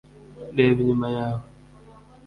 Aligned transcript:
reba 0.57 0.77
inyuma 0.81 1.07
yawe 1.17 1.43